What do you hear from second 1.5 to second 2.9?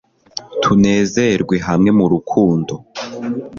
hamwe mu rukundo